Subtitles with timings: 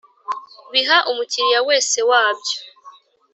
[0.71, 2.57] Biha umukiriya wese wabyo